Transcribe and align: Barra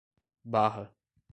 Barra 0.43 0.89